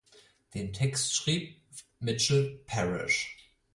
Den 0.55 0.73
Text 0.73 1.15
schrieb 1.15 1.61
Mitchell 1.99 2.63
Parish. 2.65 3.37